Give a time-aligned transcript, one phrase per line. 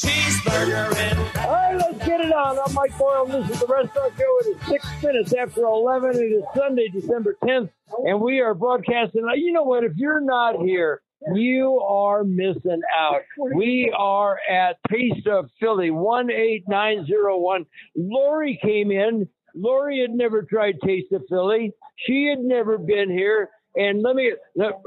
[0.00, 1.18] Cheeseburger and.
[1.46, 2.58] All right, let's get it on.
[2.58, 3.26] I'm Mike Boyle.
[3.26, 4.38] This is the Restaurant Show.
[4.40, 6.16] It is six minutes after 11.
[6.16, 7.68] It is Sunday, December 10th,
[8.06, 9.26] and we are broadcasting.
[9.36, 9.84] You know what?
[9.84, 11.02] If you're not here,
[11.34, 13.20] you are missing out.
[13.54, 17.66] We are at Taste of Philly, 18901.
[17.94, 19.28] Lori came in.
[19.54, 21.72] Lori had never tried Taste of Philly.
[21.96, 23.50] She had never been here.
[23.76, 24.32] And let me,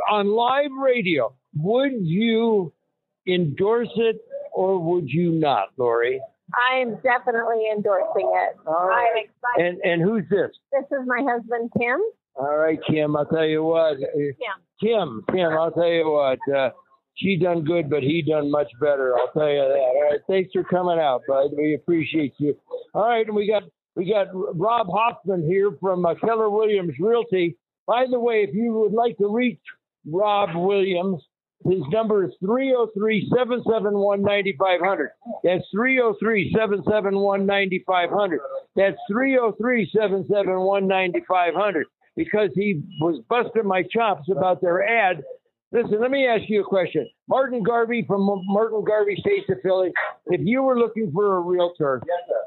[0.09, 2.73] on live radio, would you
[3.27, 4.17] endorse it
[4.53, 6.21] or would you not, Lori?
[6.71, 8.57] I'm definitely endorsing it.
[8.67, 9.07] All right.
[9.11, 9.81] I'm excited.
[9.83, 10.51] And and who's this?
[10.71, 11.99] this is my husband, Tim.
[12.35, 13.15] All right, Kim.
[13.15, 13.97] I'll tell you what.
[13.97, 14.33] Tim.
[14.81, 15.51] Kim, Kim.
[15.51, 16.39] I'll tell you what.
[16.53, 16.69] Uh,
[17.15, 19.15] she done good, but he done much better.
[19.17, 19.79] I'll tell you that.
[19.79, 20.19] All right.
[20.27, 21.51] Thanks for coming out, bud.
[21.55, 22.55] We appreciate you.
[22.93, 23.63] All right, and we got
[23.95, 27.57] we got Rob Hoffman here from uh, Keller Williams Realty.
[27.85, 29.59] By the way, if you would like to reach
[30.05, 31.21] Rob Williams,
[31.65, 35.09] his number is 303 771 9500.
[35.43, 38.39] That's 303 771 9500.
[38.75, 41.87] That's 303 771 9500.
[42.15, 45.23] Because he was busting my chops about their ad.
[45.71, 47.09] Listen, let me ask you a question.
[47.27, 49.91] Martin Garvey from Martin Garvey Taste of Philly,
[50.27, 52.01] if you were looking for a realtor,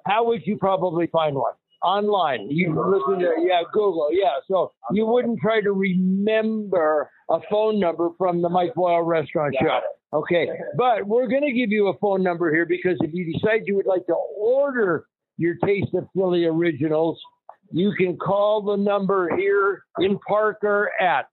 [0.06, 1.54] how would you probably find one?
[1.86, 2.48] Online.
[2.50, 4.40] You listen to, yeah, Google, yeah.
[4.48, 9.80] So you wouldn't try to remember a phone number from the Mike Boyle Restaurant Show.
[10.12, 10.48] Okay.
[10.76, 13.76] But we're going to give you a phone number here because if you decide you
[13.76, 15.06] would like to order
[15.36, 17.20] your Taste of Philly originals,
[17.70, 21.26] you can call the number here in Parker at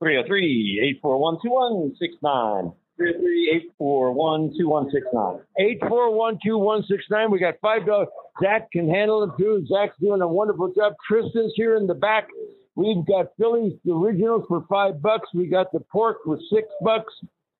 [0.00, 2.72] 303 841 2169.
[2.96, 5.40] 303 841 2169.
[5.82, 7.30] 8412169.
[7.30, 8.08] We got five dollars.
[8.42, 9.64] Zach can handle it too.
[9.66, 10.94] Zach's doing a wonderful job.
[11.08, 12.28] Tristan's here in the back.
[12.74, 15.28] We've got Philly's originals for five bucks.
[15.34, 17.12] We got the pork for six bucks.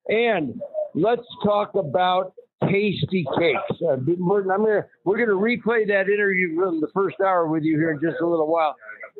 [0.08, 0.60] And
[0.94, 3.80] let's talk about tasty cakes.
[3.82, 7.76] Uh, I'm gonna, we're going to replay that interview from the first hour with you
[7.78, 8.74] here in just a little while.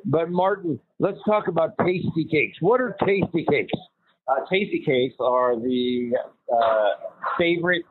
[0.04, 2.58] But Martin, let's talk about tasty cakes.
[2.60, 3.72] What are tasty cakes?
[4.28, 6.10] Uh, tasty cakes are the
[6.52, 6.88] uh,
[7.38, 7.84] favorite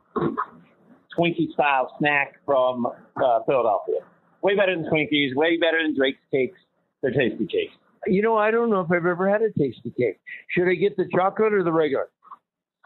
[1.17, 3.95] Twinkie style snack from uh, Philadelphia.
[4.41, 6.57] Way better than Twinkies, way better than Drake's cakes.
[7.01, 7.73] They're tasty cakes.
[8.07, 10.19] You know, I don't know if I've ever had a tasty cake.
[10.49, 12.09] Should I get the chocolate or the regular?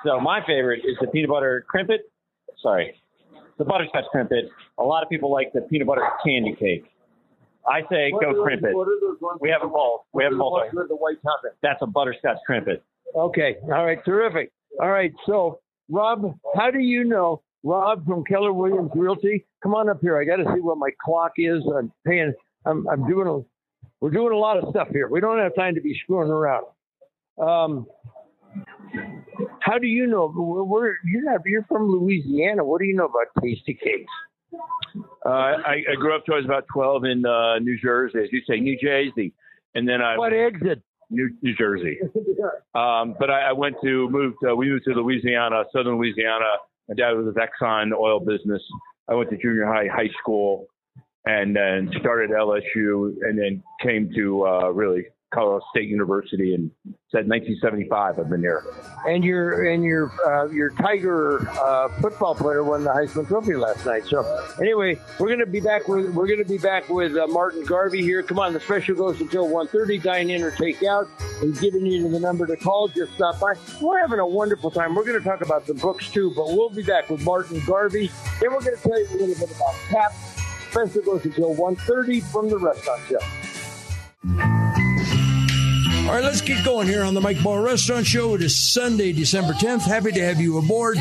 [0.05, 2.01] So my favorite is the peanut butter crimpet.
[2.61, 2.93] Sorry,
[3.57, 4.45] the butterscotch crimpet.
[4.77, 6.85] A lot of people like the peanut butter candy cake.
[7.67, 8.73] I say What go those- crimpet.
[8.73, 10.01] what are those ones We have a both.
[10.13, 10.37] We have a.
[10.37, 11.51] With the white topping.
[11.61, 12.81] That's a butterscotch crimpet.
[13.15, 13.55] Okay.
[13.63, 14.03] All right.
[14.05, 14.51] Terrific.
[14.81, 15.11] All right.
[15.25, 15.59] So,
[15.89, 19.45] Rob, how do you know Rob from Keller Williams Realty?
[19.63, 20.17] Come on up here.
[20.19, 21.63] I got to see what my clock is.
[21.77, 22.33] I'm paying.
[22.65, 23.39] I'm, I'm doing a.
[24.01, 25.09] We're doing a lot of stuff here.
[25.09, 26.65] We don't have time to be screwing around.
[27.41, 27.85] Um,
[29.59, 30.29] how do you know?
[30.29, 31.41] Where you're not?
[31.45, 32.63] You're from Louisiana.
[32.63, 34.11] What do you know about tasty cakes?
[35.25, 38.29] Uh, I, I grew up till I was about 12 in uh, New Jersey, as
[38.31, 39.33] you say, New Jersey,
[39.75, 40.81] and then I What exit?
[41.09, 41.99] New, New Jersey.
[42.75, 44.37] Um, but I, I went to moved.
[44.47, 46.45] Uh, we moved to Louisiana, southern Louisiana.
[46.87, 48.61] My dad was with Exxon oil business.
[49.09, 50.67] I went to junior high, high school,
[51.25, 56.71] and then started LSU, and then came to uh, really Colorado State University, and
[57.11, 58.19] said 1975.
[58.19, 58.65] I've been here.
[59.05, 63.85] And your and your uh, your Tiger uh, football player won the Heisman Trophy last
[63.85, 64.05] night.
[64.05, 64.23] So
[64.59, 68.23] anyway, we're gonna be back with we're gonna be back with uh, Martin Garvey here.
[68.23, 70.01] Come on, the special goes until 1.30.
[70.01, 71.07] Dine in or take out.
[71.41, 72.87] We've you the number to call.
[72.87, 73.53] Just stop by.
[73.81, 74.95] We're having a wonderful time.
[74.95, 78.11] We're gonna talk about the books too, but we'll be back with Martin Garvey.
[78.41, 80.11] Then we're gonna tell you a little bit about TAP.
[80.71, 84.58] Special goes until 1.30 from the restaurant show.
[86.09, 88.33] All right, let's get going here on the Mike Boyle Restaurant Show.
[88.33, 89.81] It is Sunday, December 10th.
[89.81, 90.97] Happy to have you aboard.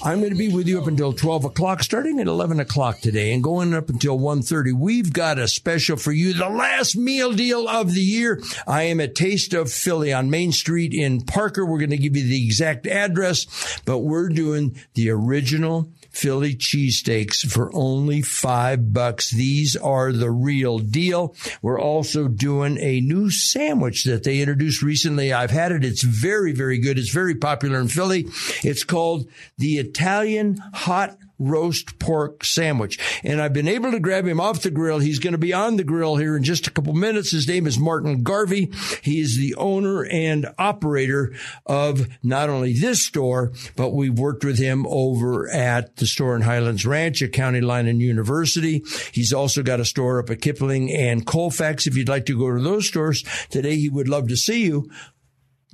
[0.00, 3.32] I'm going to be with you up until 12 o'clock, starting at 11 o'clock today
[3.32, 4.72] and going up until 1.30.
[4.72, 8.40] We've got a special for you, the last meal deal of the year.
[8.64, 11.66] I am at Taste of Philly on Main Street in Parker.
[11.66, 17.50] We're going to give you the exact address, but we're doing the original Philly cheesesteaks
[17.50, 19.30] for only five bucks.
[19.30, 21.34] These are the real deal.
[21.60, 25.32] We're also doing a new sandwich that they introduced recently.
[25.32, 25.84] I've had it.
[25.84, 26.98] It's very, very good.
[26.98, 28.26] It's very popular in Philly.
[28.62, 29.28] It's called
[29.58, 32.98] the Italian hot roast pork sandwich.
[33.22, 34.98] And I've been able to grab him off the grill.
[34.98, 37.30] He's going to be on the grill here in just a couple minutes.
[37.30, 38.70] His name is Martin Garvey.
[39.02, 41.34] He is the owner and operator
[41.66, 46.42] of not only this store, but we've worked with him over at the store in
[46.42, 48.82] Highlands Ranch at County Line and University.
[49.12, 51.86] He's also got a store up at Kipling and Colfax.
[51.86, 54.90] If you'd like to go to those stores today, he would love to see you.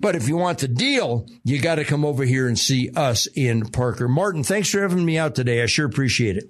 [0.01, 3.27] But if you want the deal, you got to come over here and see us
[3.37, 4.09] in Parker.
[4.09, 5.63] Martin, thanks for having me out today.
[5.63, 6.45] I sure appreciate it.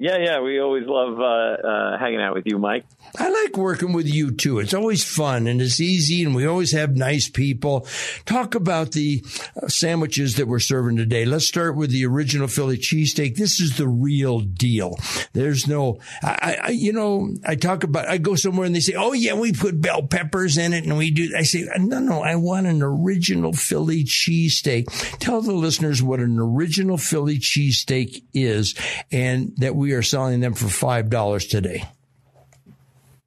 [0.00, 1.22] Yeah, yeah, we always love uh,
[1.66, 2.84] uh, hanging out with you, Mike.
[3.18, 4.60] I like working with you too.
[4.60, 7.84] It's always fun and it's easy, and we always have nice people.
[8.24, 9.24] Talk about the
[9.60, 11.24] uh, sandwiches that we're serving today.
[11.24, 13.34] Let's start with the original Philly cheesesteak.
[13.34, 14.94] This is the real deal.
[15.32, 18.94] There's no, I, I, you know, I talk about, I go somewhere and they say,
[18.96, 22.22] oh yeah, we put bell peppers in it and we do, I say, no, no,
[22.22, 25.18] I want an original Philly cheesesteak.
[25.18, 28.76] Tell the listeners what an original Philly cheesesteak is
[29.10, 31.84] and that we are selling them for $5 today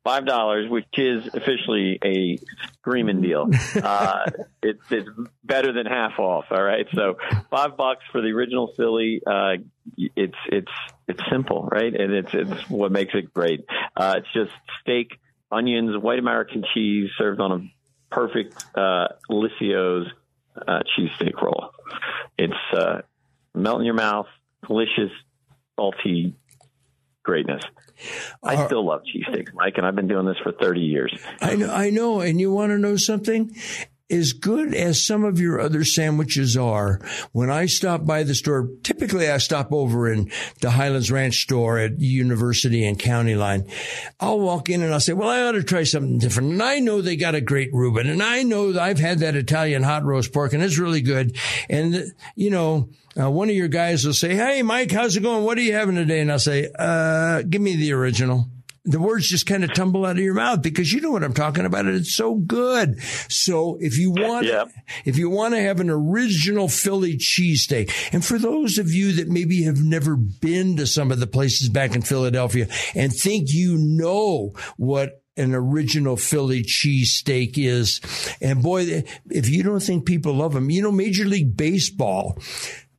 [0.03, 2.37] five dollars, which is officially a
[2.79, 3.49] screaming deal.
[3.81, 4.25] Uh,
[4.61, 5.09] it, it's
[5.43, 6.45] better than half off.
[6.51, 7.17] All right, so
[7.49, 9.21] five bucks for the original Philly.
[9.25, 9.63] Uh,
[10.15, 10.71] it's it's
[11.07, 11.93] it's simple, right?
[11.93, 13.65] And it's it's what makes it great.
[13.95, 15.19] Uh, it's just steak,
[15.51, 20.07] onions, white American cheese served on a perfect uh, Liscio's
[20.55, 21.71] uh, cheesesteak roll.
[22.37, 23.01] It's uh,
[23.55, 24.27] melt in your mouth,
[24.67, 25.11] delicious,
[25.75, 26.35] salty
[27.23, 27.63] greatness.
[28.43, 31.13] I uh, still love cheesesteaks, Mike, and I've been doing this for 30 years.
[31.41, 32.21] I know, I know.
[32.21, 33.55] And you want to know something?
[34.11, 36.99] As good as some of your other sandwiches are,
[37.31, 40.29] when I stop by the store, typically I stop over in
[40.59, 43.65] the Highlands Ranch store at University and County Line.
[44.19, 46.51] I'll walk in and I'll say, well, I ought to try something different.
[46.51, 49.83] And I know they got a great Reuben and I know I've had that Italian
[49.83, 51.37] hot roast pork and it's really good.
[51.69, 55.43] And, you know, uh, one of your guys will say, Hey, Mike, how's it going?
[55.43, 56.19] What are you having today?
[56.19, 58.47] And I'll say, uh, give me the original
[58.83, 61.33] the words just kind of tumble out of your mouth because you know what I'm
[61.33, 61.85] talking about.
[61.85, 62.99] And it's so good.
[63.29, 64.65] So if you want, yeah.
[65.05, 69.27] if you want to have an original Philly cheesesteak, and for those of you that
[69.27, 73.77] maybe have never been to some of the places back in Philadelphia and think you
[73.77, 78.01] know what an original Philly cheesesteak is.
[78.41, 82.37] And boy, if you don't think people love them, you know, Major League Baseball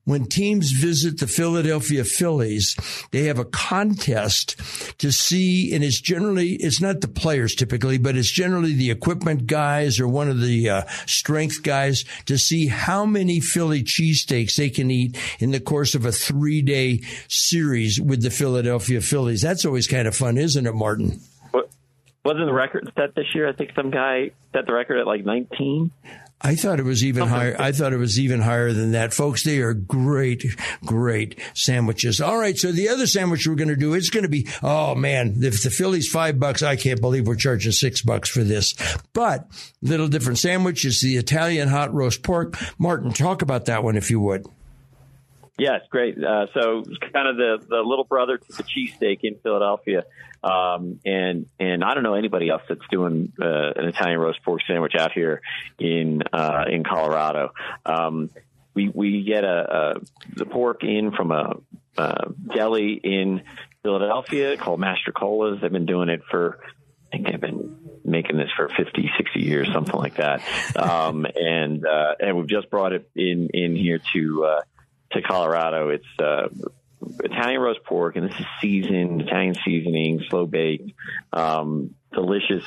[0.04, 2.76] when teams visit the Philadelphia Phillies,
[3.12, 4.60] they have a contest
[4.98, 9.46] to see, and it's generally, it's not the players typically, but it's generally the equipment
[9.46, 14.70] guys or one of the uh, strength guys to see how many Philly cheesesteaks they
[14.70, 19.42] can eat in the course of a three day series with the Philadelphia Phillies.
[19.42, 21.20] That's always kind of fun, isn't it, Martin?
[22.24, 23.48] Wasn't the record set this year?
[23.48, 25.90] I think some guy set the record at like 19.
[26.42, 27.56] I thought it was even higher.
[27.58, 29.14] I thought it was even higher than that.
[29.14, 30.44] Folks, they are great,
[30.84, 32.20] great sandwiches.
[32.20, 32.58] All right.
[32.58, 35.62] So the other sandwich we're going to do, it's going to be, oh man, if
[35.62, 38.74] the Philly's five bucks, I can't believe we're charging six bucks for this.
[39.12, 39.46] But
[39.80, 42.56] little different sandwich is the Italian hot roast pork.
[42.78, 44.46] Martin, talk about that one if you would.
[45.58, 46.16] Yes, great.
[46.22, 46.82] Uh, so
[47.12, 50.04] kind of the, the little brother to the cheesesteak in Philadelphia.
[50.42, 54.62] Um, and and I don't know anybody else that's doing uh, an Italian roast pork
[54.66, 55.40] sandwich out here
[55.78, 57.52] in uh, in Colorado.
[57.86, 58.30] Um,
[58.74, 60.00] we we get a, a
[60.34, 61.56] the pork in from a,
[61.96, 63.42] a deli in
[63.82, 65.60] Philadelphia called Master Colas.
[65.60, 66.58] They've been doing it for
[67.12, 70.42] I think they've been making this for 50, 60 years, something like that.
[70.76, 74.60] Um, and, uh, and we've just brought it in, in here to, uh,
[75.12, 75.90] to Colorado.
[75.90, 76.48] It's, uh,
[77.24, 80.92] Italian roast pork, and this is seasoned Italian seasoning, slow baked,
[81.32, 82.64] um, delicious,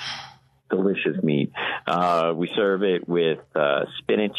[0.69, 1.51] delicious meat.
[1.87, 4.37] Uh, we serve it with uh, spinach,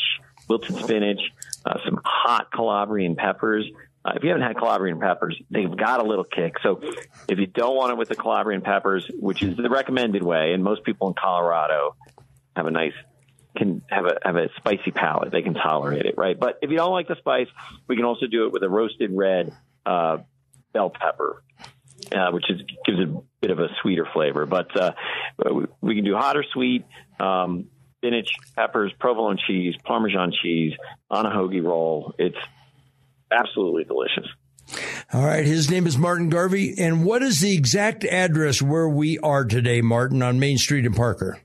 [0.49, 1.21] wilted spinach,
[1.65, 3.65] uh, some hot Calabrian peppers.
[4.05, 6.57] Uh, if you haven't had Calabrian peppers, they've got a little kick.
[6.63, 6.81] So
[7.29, 10.63] if you don't want it with the Calabrian peppers, which is the recommended way, and
[10.63, 11.97] most people in Colorado
[12.55, 12.95] have a nice
[13.57, 15.33] can have a have a spicy palate.
[15.33, 16.39] They can tolerate it, right?
[16.39, 17.49] But if you don't like the spice,
[17.89, 19.53] we can also do it with a roasted red
[19.85, 20.19] uh,
[20.73, 21.43] bell pepper,
[22.15, 24.47] uh, which is, gives a bit of a sweeter flavor.
[24.47, 24.93] But uh,
[25.81, 26.85] we can do hot or sweet.
[27.19, 27.67] Um,
[27.99, 30.75] spinach, peppers, provolone cheese, Parmesan cheese
[31.11, 32.15] on a hoagie roll.
[32.19, 32.37] It's
[33.33, 34.27] absolutely delicious.
[35.13, 35.45] All right.
[35.45, 36.75] His name is Martin Garvey.
[36.79, 40.93] And what is the exact address where we are today, Martin, on Main Street in
[40.93, 41.41] Parker?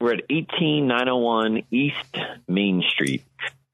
[0.00, 2.16] We're at 18901 East
[2.48, 3.22] Main Street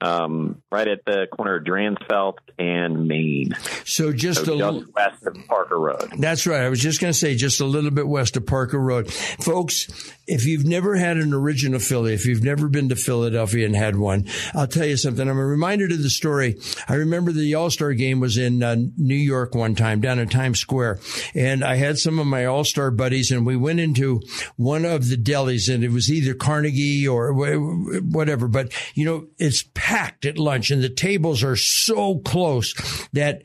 [0.00, 3.56] um, right at the corner of Dransfeldt and Main.
[3.84, 6.12] So just so a just west of Parker Road.
[6.18, 6.62] That's right.
[6.62, 10.12] I was just going to say just a little bit west of Parker Road, folks.
[10.26, 13.96] if you've never had an original Philly, if you've never been to Philadelphia and had
[13.96, 15.28] one, I'll tell you something.
[15.28, 16.56] I'm reminded of the story.
[16.88, 20.28] I remember the All Star game was in uh, New York one time down in
[20.28, 21.00] Times Square,
[21.34, 24.20] and I had some of my All Star buddies, and we went into
[24.56, 28.48] one of the delis, and it was either Carnegie or whatever.
[28.48, 32.74] But you know, it's packed at lunch, and the tables are so close
[33.12, 33.44] that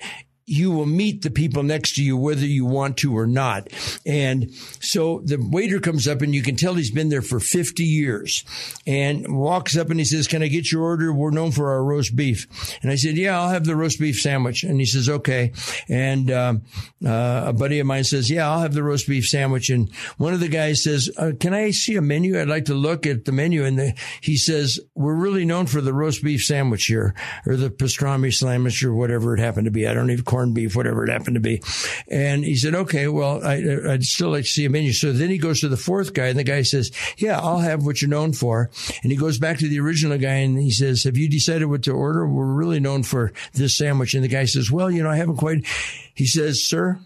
[0.52, 3.70] you will meet the people next to you whether you want to or not.
[4.06, 7.84] And so the waiter comes up and you can tell he's been there for 50
[7.84, 8.44] years
[8.86, 11.14] and walks up and he says, can I get your order?
[11.14, 12.48] We're known for our roast beef.
[12.82, 14.64] And I said, yeah, I'll have the roast beef sandwich.
[14.64, 15.54] And he says, okay.
[15.88, 16.64] And, um,
[17.06, 19.70] uh, a buddy of mine says, yeah, I'll have the roast beef sandwich.
[19.70, 22.40] And one of the guys says, uh, can I see a menu?
[22.40, 23.66] I'd like to look at the menu.
[23.66, 27.16] And the, he says, we're really known for the roast beef sandwich here
[27.48, 29.88] or the pastrami sandwich or whatever it happened to be.
[29.88, 31.62] I don't even corned beef, whatever it happened to be.
[32.08, 34.92] And he said, okay, well, I, would still like to see a menu.
[34.92, 37.86] So then he goes to the fourth guy and the guy says, yeah, I'll have
[37.86, 38.72] what you're known for.
[39.04, 41.84] And he goes back to the original guy and he says, have you decided what
[41.84, 42.26] to order?
[42.26, 44.16] We're really known for this sandwich.
[44.16, 45.66] And the guy says, well, you know, I haven't quite.
[46.14, 47.00] He says, sir,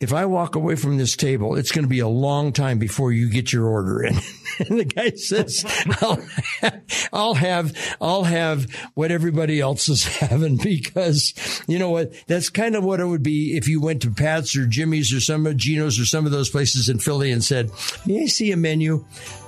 [0.00, 3.10] if I walk away from this table, it's going to be a long time before
[3.10, 4.14] you get your order in.
[4.60, 5.64] and the guy says,
[6.00, 6.20] I'll
[6.60, 11.34] have, I'll have, I'll have what everybody else is having because
[11.66, 12.12] you know what?
[12.28, 15.20] That's kind of what it would be if you went to Pat's or Jimmy's or
[15.20, 17.72] some of Geno's or some of those places in Philly and said,
[18.06, 19.04] may I see a menu?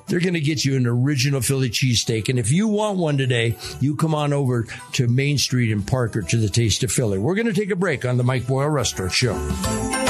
[0.09, 2.29] They're going to get you an original Philly cheesesteak.
[2.29, 6.23] And if you want one today, you come on over to Main Street in Parker
[6.23, 7.21] to the Taste of Philly.
[7.21, 10.10] We're going to take a break on the Mike Boyle Restaurant Show.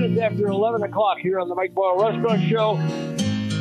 [0.00, 2.74] Minutes after 11 o'clock here on the Mike Boyle Restaurant Show.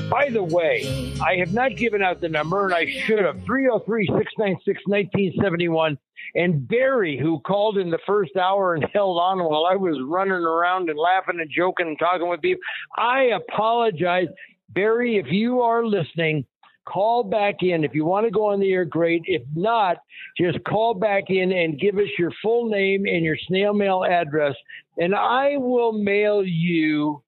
[0.09, 3.41] By the way, I have not given out the number, and I should have.
[3.45, 5.97] 303 696 1971.
[6.35, 10.33] And Barry, who called in the first hour and held on while I was running
[10.33, 12.61] around and laughing and joking and talking with people,
[12.97, 14.27] I apologize.
[14.69, 16.45] Barry, if you are listening,
[16.85, 17.83] call back in.
[17.83, 19.21] If you want to go on the air, great.
[19.25, 19.97] If not,
[20.37, 24.55] just call back in and give us your full name and your snail mail address,
[24.97, 27.21] and I will mail you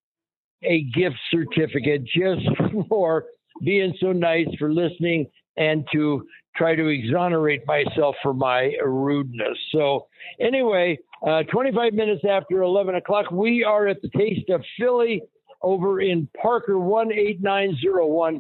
[0.64, 2.42] a gift certificate just
[2.90, 3.26] for
[3.64, 6.24] being so nice, for listening, and to
[6.56, 9.58] try to exonerate myself for my rudeness.
[9.72, 10.08] So,
[10.40, 10.98] anyway,
[11.28, 15.22] uh, 25 minutes after 11 o'clock, we are at the Taste of Philly
[15.62, 18.40] over in Parker 18901.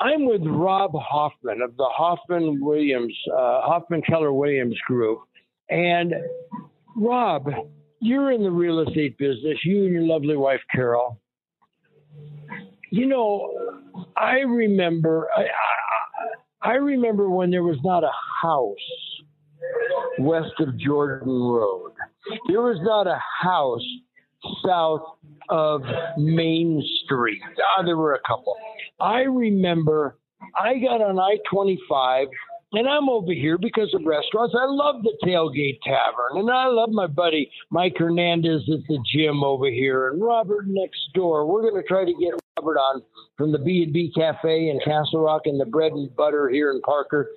[0.00, 5.20] I'm with Rob Hoffman of the Hoffman Williams, uh, Hoffman Keller Williams Group.
[5.68, 6.14] And
[6.96, 7.48] Rob,
[8.00, 11.20] you're in the real estate business, you and your lovely wife, Carol.
[12.90, 13.76] You know,
[14.16, 18.76] I remember, I, I, I remember when there was not a house
[20.18, 21.92] west of Jordan Road.
[22.48, 23.84] There was not a house
[24.64, 25.02] south
[25.48, 25.82] of
[26.16, 27.40] Main Street.
[27.76, 28.56] Ah, there were a couple.
[29.00, 30.18] I remember
[30.58, 32.28] I got on I 25
[32.72, 34.54] and I'm over here because of restaurants.
[34.58, 39.42] I love the Tailgate Tavern, and I love my buddy Mike Hernandez at the gym
[39.42, 41.46] over here, and Robert next door.
[41.46, 43.02] We're going to try to get Robert on
[43.36, 46.70] from the B and B Cafe in Castle Rock and the Bread and Butter here
[46.70, 47.30] in Parker.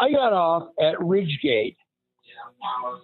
[0.00, 1.76] I got off at Ridgegate,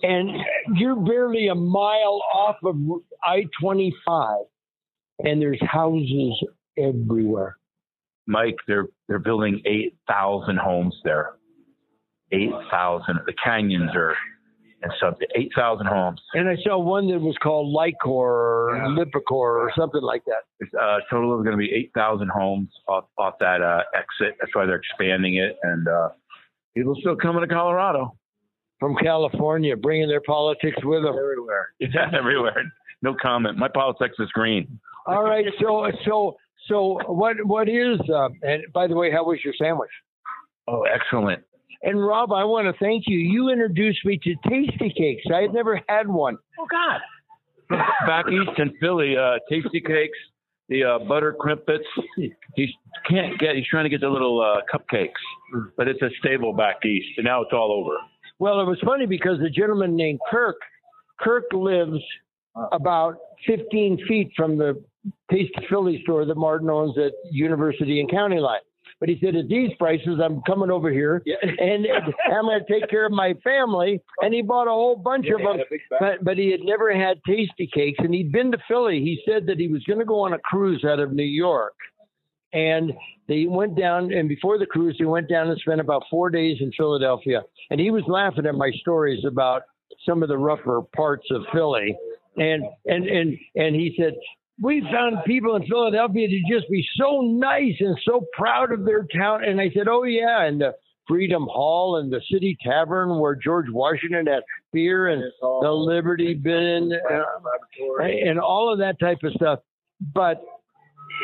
[0.02, 0.30] and
[0.74, 2.76] you're barely a mile off of
[3.22, 4.38] I 25,
[5.20, 6.44] and there's houses
[6.76, 7.57] everywhere.
[8.28, 11.34] Mike, they're they're building eight thousand homes there.
[12.30, 13.18] Eight thousand.
[13.26, 14.14] The canyons are
[14.82, 15.26] and something.
[15.34, 16.20] Eight thousand homes.
[16.34, 19.04] And I saw one that was called Lycor or yeah.
[19.04, 20.42] Lipicor or something like that.
[20.60, 24.36] It's, uh, total is going to be eight thousand homes off off that uh, exit.
[24.40, 26.10] That's why they're expanding it, and uh,
[26.76, 28.16] people still coming to Colorado
[28.78, 31.70] from California, bringing their politics with them everywhere.
[31.80, 32.62] Yeah, everywhere.
[33.00, 33.56] No comment.
[33.56, 34.78] My politics is green.
[35.06, 35.46] All right.
[35.60, 36.36] So so
[36.68, 39.90] so what what is uh, and by the way, how was your sandwich?
[40.66, 41.42] Oh, excellent.
[41.82, 43.18] And Rob, I want to thank you.
[43.18, 45.22] You introduced me to tasty cakes.
[45.32, 46.36] I had never had one.
[46.58, 47.00] Oh God!
[48.06, 50.08] Back east in Philly, uh, Tastykakes,
[50.68, 51.84] the uh, butter crimpets.
[52.56, 52.74] He
[53.08, 53.54] can't get.
[53.54, 57.24] He's trying to get the little uh, cupcakes, but it's a stable back east, and
[57.24, 57.96] now it's all over.
[58.40, 60.56] Well, it was funny because the gentleman named Kirk,
[61.20, 62.02] Kirk lives
[62.72, 64.82] about 15 feet from the
[65.30, 68.60] Taste Philly store that Martin owns at University and County Line.
[69.00, 71.36] But he said, at these prices, I'm coming over here yeah.
[71.42, 71.86] and
[72.32, 74.00] I'm going to take care of my family.
[74.22, 75.66] And he bought a whole bunch yeah, of them,
[76.00, 77.98] but, but he had never had tasty cakes.
[78.00, 79.00] And he'd been to Philly.
[79.00, 81.74] He said that he was going to go on a cruise out of New York.
[82.52, 82.92] And
[83.28, 86.56] they went down, and before the cruise, they went down and spent about four days
[86.60, 87.42] in Philadelphia.
[87.70, 89.62] And he was laughing at my stories about
[90.06, 91.94] some of the rougher parts of Philly,
[92.36, 94.14] and and and and he said.
[94.60, 99.06] We found people in Philadelphia to just be so nice and so proud of their
[99.16, 99.44] town.
[99.44, 100.44] And I said, Oh, yeah.
[100.44, 100.72] And the
[101.08, 106.90] Freedom Hall and the City Tavern where George Washington had beer and the Liberty Bell
[106.92, 109.60] uh, and all of that type of stuff.
[110.14, 110.42] But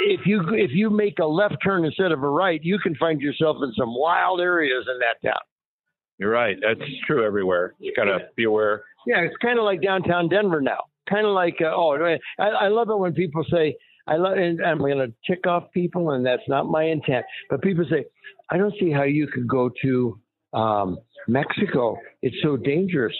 [0.09, 3.21] if you if you make a left turn instead of a right, you can find
[3.21, 5.41] yourself in some wild areas in that town.
[6.19, 6.57] You're right.
[6.61, 7.75] That's true everywhere.
[7.79, 8.85] You got to be aware.
[9.07, 10.85] Yeah, it's kind of like downtown Denver now.
[11.09, 14.65] Kind of like uh, oh, I, I love it when people say I love and
[14.65, 17.25] I'm going to tick off people, and that's not my intent.
[17.51, 18.05] But people say
[18.51, 20.21] I don't see how you could go to
[20.53, 21.97] um, Mexico.
[22.23, 23.15] It's so dangerous.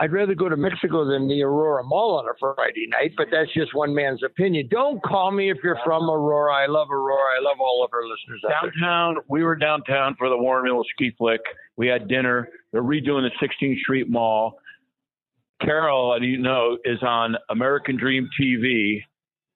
[0.00, 3.52] I'd rather go to Mexico than the Aurora Mall on a Friday night, but that's
[3.52, 4.68] just one man's opinion.
[4.70, 6.54] Don't call me if you're from Aurora.
[6.54, 7.36] I love Aurora.
[7.36, 8.40] I love all of our listeners.
[8.48, 11.40] Downtown, we were downtown for the Warren Miller Ski Flick.
[11.76, 12.48] We had dinner.
[12.70, 14.60] They're redoing the 16th Street Mall.
[15.60, 19.00] Carol, I you know, is on American Dream TV.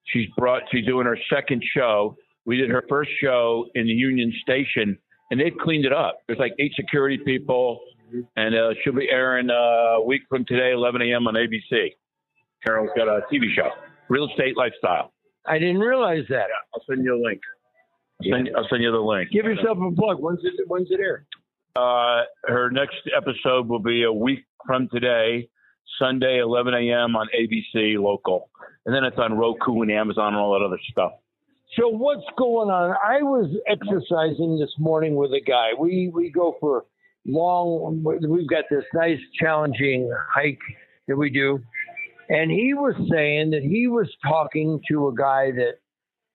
[0.04, 0.62] She's brought.
[0.72, 2.16] She's doing her second show.
[2.44, 4.98] We did her first show in the Union Station,
[5.30, 6.18] and they've cleaned it up.
[6.26, 7.80] There's like eight security people,
[8.36, 11.28] and uh, she'll be airing uh, a week from today, 11 a.m.
[11.28, 11.90] on ABC.
[12.64, 13.70] Carol's got a TV show,
[14.08, 15.12] Real Estate Lifestyle.
[15.46, 16.46] I didn't realize that.
[16.74, 17.40] I'll send you a link.
[18.20, 19.30] I'll send, I'll send you the link.
[19.30, 20.18] Give yourself a plug.
[20.20, 20.54] When's it?
[20.66, 21.26] When's it air?
[21.74, 25.48] Uh, her next episode will be a week from today,
[25.98, 27.16] Sunday, 11 a.m.
[27.16, 28.50] on ABC local,
[28.86, 31.12] and then it's on Roku and Amazon and all that other stuff.
[31.78, 32.90] So what's going on?
[32.90, 35.70] I was exercising this morning with a guy.
[35.78, 36.84] We we go for
[37.26, 38.04] long.
[38.04, 40.58] We've got this nice challenging hike
[41.08, 41.60] that we do,
[42.28, 45.78] and he was saying that he was talking to a guy that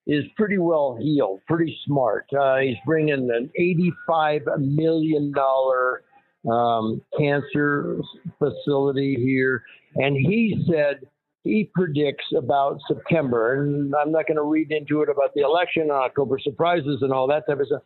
[0.07, 2.25] is pretty well heeled, pretty smart.
[2.33, 6.01] Uh, he's bringing an eighty-five million dollar
[6.49, 7.99] um, cancer
[8.39, 9.63] facility here,
[9.95, 11.01] and he said
[11.43, 15.89] he predicts about September, and I'm not going to read into it about the election,
[15.91, 17.81] October surprises, and all that type of stuff.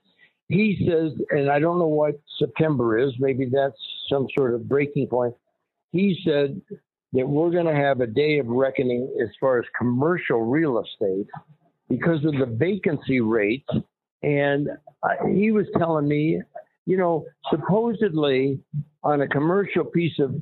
[0.48, 3.78] He says, and I don't know what September is, maybe that's
[4.10, 5.34] some sort of breaking point.
[5.92, 6.60] He said
[7.14, 11.28] that we're going to have a day of reckoning as far as commercial real estate
[11.90, 13.70] because of the vacancy rates.
[14.24, 14.70] And
[15.34, 16.42] he was telling me,
[16.86, 18.60] you know, supposedly
[19.04, 20.36] on a commercial piece of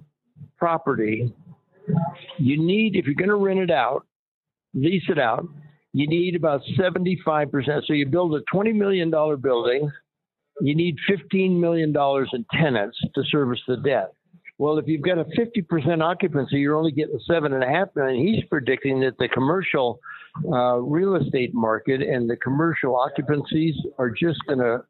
[0.58, 1.34] property,
[2.38, 4.06] you need, if you're going to rent it out,
[4.73, 5.45] lease it out,
[5.93, 7.52] you need about 75%.
[7.86, 9.91] So you build a $20 million building,
[10.62, 11.93] you need $15 million
[12.34, 14.13] in tenants to service the debt.
[14.58, 18.28] Well, if you've got a 50% occupancy, you're only getting seven and a half million.
[18.28, 20.02] He's predicting that the commercial
[20.52, 24.84] uh, real estate market and the commercial occupancies are just going to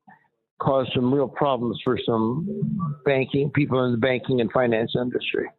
[0.59, 5.49] cause some real problems for some banking people in the banking and finance industry.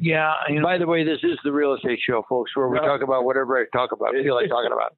[0.00, 0.34] Yeah.
[0.48, 3.02] You know, By the way, this is the real estate show, folks, where we talk
[3.02, 4.94] about whatever I talk about, feel like talking about.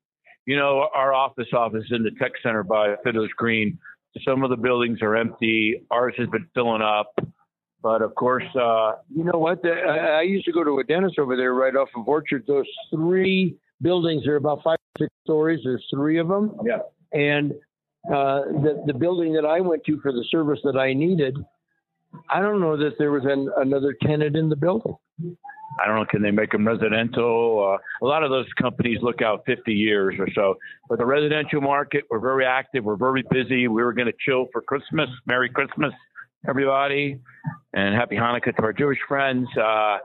[0.47, 3.79] you know, our office office in the tech center by Fiddler's Green.
[4.27, 5.83] Some of the buildings are empty.
[5.91, 7.13] Ours has been filling up.
[7.83, 9.63] But of course, uh, You know what?
[9.63, 12.45] The, I, I used to go to a dentist over there right off of Orchard.
[12.47, 15.61] Those three buildings are about five, six stories.
[15.65, 16.53] There's three of them.
[16.67, 16.79] Yeah.
[17.19, 17.53] And
[18.07, 21.37] uh, the the building that I went to for the service that I needed,
[22.29, 24.97] I don't know that there was an, another tenant in the building.
[25.81, 27.79] I don't know, can they make them residential?
[27.79, 30.57] Uh, a lot of those companies look out 50 years or so.
[30.89, 32.85] But the residential market, we're very active.
[32.85, 33.69] We're very busy.
[33.69, 35.09] We were going to chill for Christmas.
[35.27, 35.93] Merry Christmas,
[36.49, 37.21] everybody.
[37.73, 39.47] And happy Hanukkah to our Jewish friends.
[39.57, 39.99] Uh,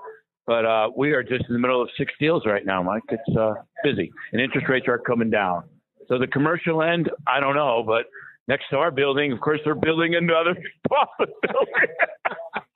[0.45, 3.01] but uh, we are just in the middle of six deals right now, Mike.
[3.09, 4.11] It's uh, busy.
[4.31, 5.63] And interest rates are coming down.
[6.07, 7.83] So the commercial end, I don't know.
[7.85, 8.05] But
[8.47, 10.55] next to our building, of course, they're building another
[10.91, 11.95] office building.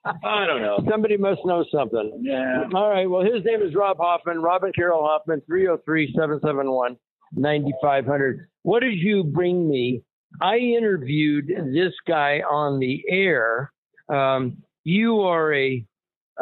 [0.04, 0.78] I don't know.
[0.90, 2.22] Somebody must know something.
[2.22, 2.64] Yeah.
[2.74, 3.08] All right.
[3.08, 6.96] Well, his name is Rob Hoffman, Robin Carroll Hoffman, 303 771
[7.34, 8.48] 9500.
[8.62, 10.02] What did you bring me?
[10.40, 13.72] I interviewed this guy on the air.
[14.08, 15.84] Um, you are a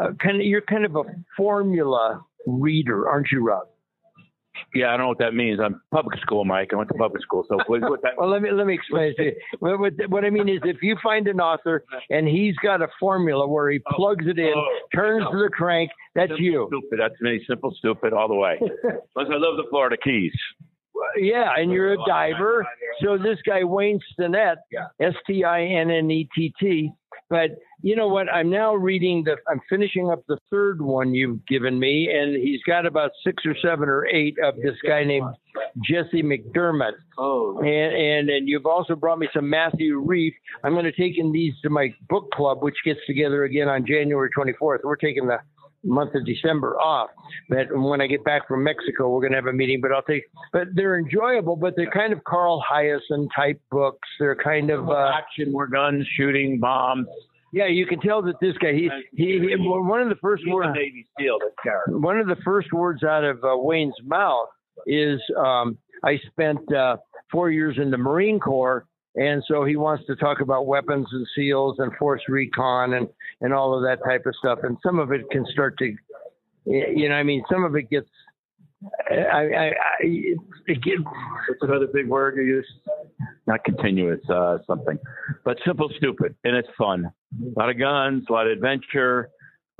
[0.00, 1.02] uh, kind of you're kind of a
[1.36, 3.66] formula reader, aren't you, Rob?
[4.74, 5.60] Yeah, I don't know what that means.
[5.62, 6.70] I'm public school, Mike.
[6.72, 7.44] I went to public school.
[7.48, 9.32] So what, what that Well, let me let me explain it to you.
[9.60, 12.88] What, what, what I mean is, if you find an author and he's got a
[13.00, 15.42] formula where he oh, plugs it in, oh, turns no.
[15.42, 16.68] the crank, that's Simple, you.
[16.68, 17.00] Stupid.
[17.00, 17.44] That's me.
[17.48, 18.58] Simple, stupid, all the way.
[19.14, 20.32] Plus, I love the Florida Keys.
[21.16, 22.66] Yeah, and you're a diver.
[23.02, 24.56] So this guy Wayne Stinnett,
[25.00, 26.92] S T I N N E T T,
[27.30, 27.50] But
[27.82, 28.28] you know what?
[28.32, 29.36] I'm now reading the.
[29.48, 33.54] I'm finishing up the third one you've given me, and he's got about six or
[33.62, 35.26] seven or eight of this guy named
[35.84, 36.92] Jesse McDermott.
[37.18, 37.58] Oh.
[37.58, 40.32] And and and you've also brought me some Matthew Reef.
[40.64, 43.84] I'm going to take in these to my book club, which gets together again on
[43.86, 44.78] January 24th.
[44.84, 45.38] We're taking the
[45.84, 47.10] month of December off.
[47.48, 49.80] But when I get back from Mexico, we're going to have a meeting.
[49.80, 50.24] But I'll take.
[50.52, 51.56] But they're enjoyable.
[51.56, 54.08] But they're kind of Carl Hiaasen type books.
[54.18, 57.06] They're kind of uh, action, more guns, shooting, bombs.
[57.52, 57.66] yeah.
[57.66, 58.72] You can tell that this guy.
[58.72, 59.38] He he.
[59.40, 60.70] he one of the first words.
[60.74, 61.98] Navy SEAL, character.
[61.98, 64.48] One of the first words out of uh, Wayne's mouth
[64.86, 66.96] is, um, "I spent uh,
[67.30, 68.84] four years in the Marine Corps."
[69.18, 73.08] And so he wants to talk about weapons and seals and force recon and,
[73.40, 74.60] and all of that type of stuff.
[74.62, 75.92] And some of it can start to,
[76.64, 78.06] you know, I mean, some of it gets,
[79.10, 82.66] I, I, I it gets, What's another big word you use?
[83.48, 84.98] Not continuous, uh, something,
[85.44, 87.10] but simple, stupid, and it's fun.
[87.56, 89.30] A lot of guns, a lot of adventure.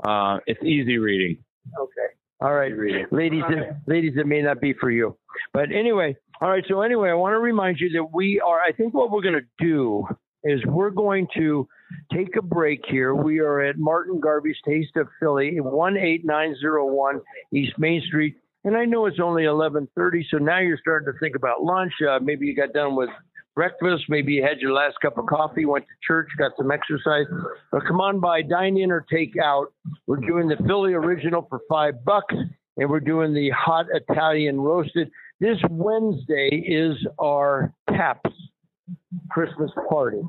[0.05, 1.37] Uh, it's easy reading.
[1.79, 2.13] Okay.
[2.41, 2.73] All right,
[3.11, 5.17] ladies, that, ladies, it may not be for you,
[5.53, 6.15] but anyway.
[6.41, 6.63] All right.
[6.67, 8.59] So anyway, I want to remind you that we are.
[8.59, 10.07] I think what we're going to do
[10.43, 11.67] is we're going to
[12.13, 13.13] take a break here.
[13.13, 17.19] We are at Martin Garvey's Taste of Philly, one eight nine zero one
[17.53, 18.37] East Main Street.
[18.63, 21.93] And I know it's only eleven thirty, so now you're starting to think about lunch.
[22.07, 23.09] Uh, maybe you got done with
[23.55, 24.05] breakfast.
[24.07, 27.25] Maybe you had your last cup of coffee, went to church, got some exercise.
[27.71, 29.73] But come on by, dine in or take out.
[30.07, 32.35] We're doing the Philly original for five bucks,
[32.77, 35.11] and we're doing the hot Italian roasted.
[35.39, 38.29] This Wednesday is our TAPS
[39.29, 40.21] Christmas party.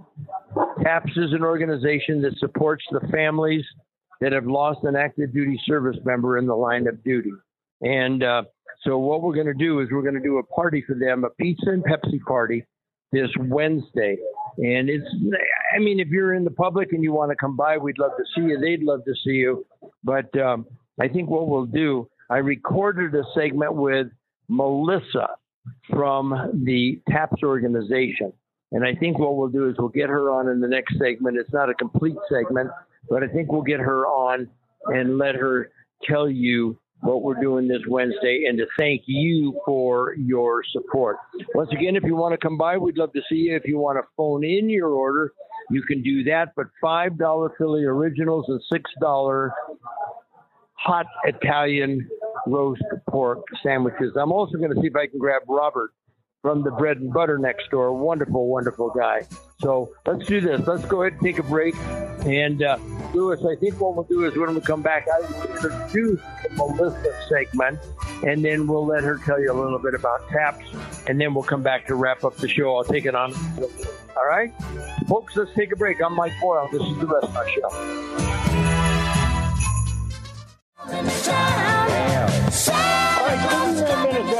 [0.85, 3.65] TAPS is an organization that supports the families
[4.21, 7.33] that have lost an active duty service member in the line of duty.
[7.81, 8.45] And uh,
[8.85, 11.25] so, what we're going to do is we're going to do a party for them,
[11.25, 12.65] a pizza and Pepsi party
[13.11, 14.17] this Wednesday.
[14.59, 15.07] And it's,
[15.75, 18.13] I mean, if you're in the public and you want to come by, we'd love
[18.17, 18.61] to see you.
[18.61, 19.67] They'd love to see you.
[20.05, 20.67] But um,
[21.01, 24.07] I think what we'll do, I recorded a segment with
[24.51, 25.29] Melissa
[25.89, 28.33] from the TAPS organization.
[28.73, 31.37] And I think what we'll do is we'll get her on in the next segment.
[31.39, 32.71] It's not a complete segment,
[33.09, 34.49] but I think we'll get her on
[34.87, 35.71] and let her
[36.05, 41.17] tell you what we're doing this Wednesday and to thank you for your support.
[41.55, 43.57] Once again, if you want to come by, we'd love to see you.
[43.57, 45.33] If you want to phone in your order,
[45.71, 46.53] you can do that.
[46.57, 48.61] But $5 Philly originals and
[49.03, 49.51] $6
[50.75, 52.09] hot Italian
[52.47, 54.17] roast pork sandwiches.
[54.17, 55.93] I'm also going to see if I can grab Robert
[56.43, 57.93] from the bread and butter next door.
[57.93, 59.23] Wonderful, wonderful guy.
[59.61, 60.67] So let's do this.
[60.67, 61.75] Let's go ahead and take a break.
[62.25, 62.79] And uh,
[63.15, 66.51] Lewis, I think what we'll do is when we come back, I will introduce the
[66.55, 67.79] Melissa segment,
[68.27, 70.65] and then we'll let her tell you a little bit about taps,
[71.07, 72.77] and then we'll come back to wrap up the show.
[72.77, 73.33] I'll take it on.
[74.17, 74.53] All right,
[75.09, 76.03] folks, let's take a break.
[76.03, 76.69] I'm Mike Boyle.
[76.71, 78.70] This is the rest of 29 minutes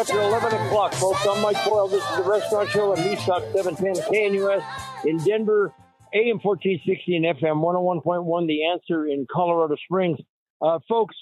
[0.01, 1.27] after 11 o'clock, folks.
[1.27, 1.87] I'm Mike Boyle.
[1.87, 4.63] This is the Restaurant Show News Talk 710 KNUS
[5.05, 5.75] in Denver,
[6.15, 8.47] AM 1460 and FM 101.1.
[8.47, 10.19] The answer in Colorado Springs.
[10.63, 11.15] Uh, folks,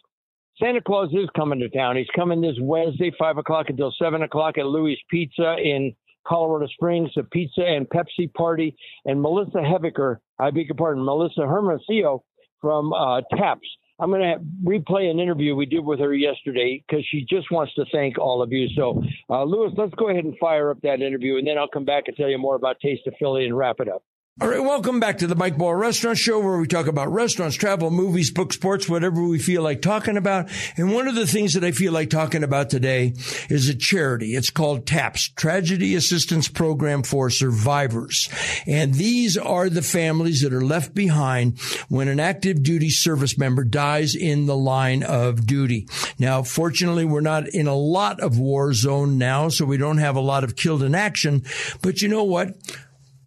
[0.63, 1.97] Santa Claus is coming to town.
[1.97, 7.11] He's coming this Wednesday, 5 o'clock until 7 o'clock at Louis Pizza in Colorado Springs,
[7.17, 8.77] a pizza and Pepsi party.
[9.05, 12.23] And Melissa Hevicker, I beg your pardon, Melissa Hermosillo
[12.61, 13.67] from uh, TAPS.
[14.01, 17.75] I'm going to replay an interview we did with her yesterday because she just wants
[17.75, 18.69] to thank all of you.
[18.77, 21.85] So, uh, Lewis, let's go ahead and fire up that interview, and then I'll come
[21.85, 24.05] back and tell you more about Taste of Philly and wrap it up.
[24.41, 27.57] All right, welcome back to the Mike Boyle Restaurant Show where we talk about restaurants,
[27.57, 30.49] travel, movies, books, sports, whatever we feel like talking about.
[30.77, 33.15] And one of the things that I feel like talking about today
[33.51, 34.37] is a charity.
[34.37, 38.29] It's called TAPS, Tragedy Assistance Program for Survivors.
[38.65, 43.65] And these are the families that are left behind when an active duty service member
[43.65, 45.89] dies in the line of duty.
[46.17, 50.15] Now, fortunately, we're not in a lot of war zone now, so we don't have
[50.15, 51.43] a lot of killed in action.
[51.83, 52.55] But you know what?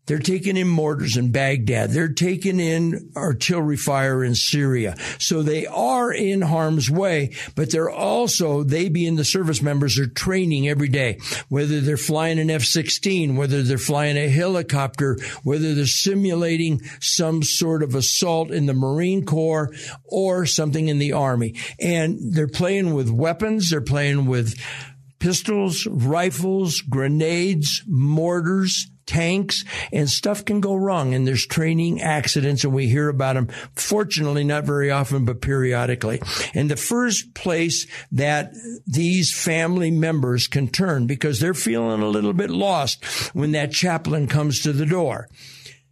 [0.07, 1.91] They're taking in mortars in Baghdad.
[1.91, 4.95] They're taking in artillery fire in Syria.
[5.19, 10.07] So they are in harm's way, but they're also, they being the service members are
[10.07, 15.85] training every day, whether they're flying an F-16, whether they're flying a helicopter, whether they're
[15.85, 19.71] simulating some sort of assault in the Marine Corps
[20.03, 21.55] or something in the Army.
[21.79, 23.69] And they're playing with weapons.
[23.69, 24.59] They're playing with
[25.19, 31.13] pistols, rifles, grenades, mortars, tanks, and stuff can go wrong.
[31.13, 36.21] And there's training accidents, and we hear about them, fortunately, not very often, but periodically.
[36.53, 38.53] And the first place that
[38.87, 43.03] these family members can turn because they're feeling a little bit lost
[43.35, 45.27] when that chaplain comes to the door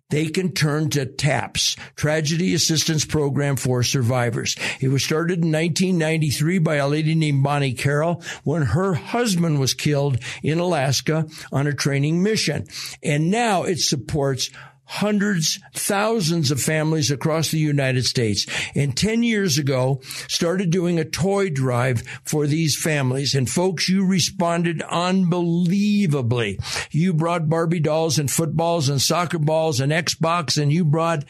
[0.09, 4.55] they can turn to TAPS, Tragedy Assistance Program for Survivors.
[4.79, 9.73] It was started in 1993 by a lady named Bonnie Carroll when her husband was
[9.73, 12.67] killed in Alaska on a training mission.
[13.03, 14.49] And now it supports
[14.89, 18.47] hundreds, thousands of families across the United States.
[18.75, 23.35] And 10 years ago, started doing a toy drive for these families.
[23.35, 26.59] And folks, you responded unbelievably.
[26.89, 31.23] You brought Barbie dolls and footballs and soccer balls and Xbox and you brought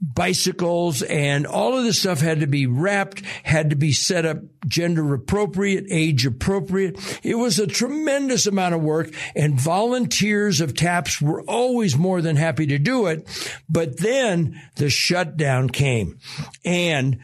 [0.00, 4.38] bicycles and all of this stuff had to be wrapped, had to be set up
[4.66, 7.20] gender appropriate, age appropriate.
[7.22, 12.36] It was a tremendous amount of work and volunteers of TAPS were always more than
[12.36, 13.26] happy to do it.
[13.68, 16.18] But then the shutdown came
[16.64, 17.18] and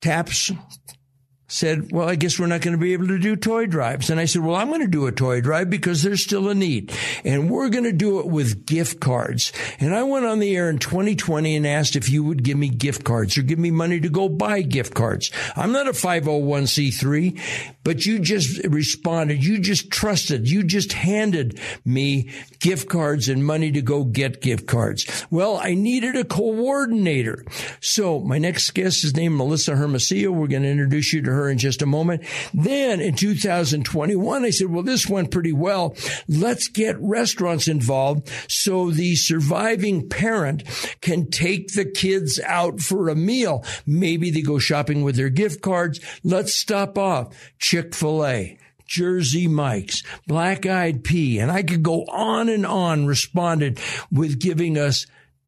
[0.00, 0.52] TAPS
[1.50, 4.08] said, well, I guess we're not going to be able to do toy drives.
[4.08, 6.54] And I said, well, I'm going to do a toy drive because there's still a
[6.54, 6.92] need
[7.24, 9.52] and we're going to do it with gift cards.
[9.80, 12.68] And I went on the air in 2020 and asked if you would give me
[12.68, 15.30] gift cards or give me money to go buy gift cards.
[15.56, 19.44] I'm not a 501c3, but you just responded.
[19.44, 20.48] You just trusted.
[20.50, 25.26] You just handed me gift cards and money to go get gift cards.
[25.30, 27.44] Well, I needed a coordinator.
[27.80, 30.32] So my next guest is named Melissa Hermosillo.
[30.32, 32.24] We're going to introduce you to her in just a moment.
[32.52, 35.96] Then in 2021, I said, well, this went pretty well.
[36.28, 40.64] Let's get restaurants involved so the surviving parent
[41.00, 43.64] can take the kids out for a meal.
[43.86, 46.00] Maybe they go shopping with their gift cards.
[46.22, 47.34] Let's stop off
[47.80, 48.58] Chick-fil-A.
[48.86, 53.78] Jersey Mike's, Black Eyed Pea, and I could go on and on responded
[54.10, 55.06] with giving us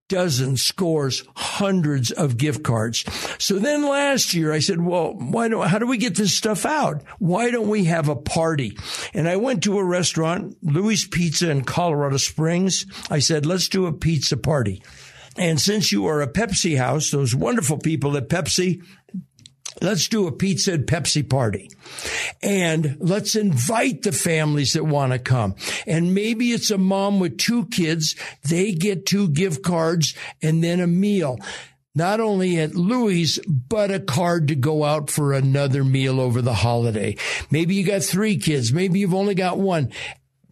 [0.09, 3.05] dozens, scores, hundreds of gift cards.
[3.43, 6.65] So then last year I said, well, why don't, how do we get this stuff
[6.65, 7.03] out?
[7.19, 8.79] Why don't we have a party?
[9.13, 12.87] And I went to a restaurant, Louis Pizza in Colorado Springs.
[13.11, 14.85] I said, let's do a pizza party.
[15.37, 18.85] And since you are a Pepsi house, those wonderful people at Pepsi,
[19.81, 21.71] Let's do a pizza and Pepsi party.
[22.43, 25.55] And let's invite the families that want to come.
[25.87, 28.17] And maybe it's a mom with two kids.
[28.49, 31.39] They get two gift cards and then a meal.
[31.95, 36.55] Not only at Louis, but a card to go out for another meal over the
[36.55, 37.17] holiday.
[37.51, 38.73] Maybe you got three kids.
[38.73, 39.93] Maybe you've only got one.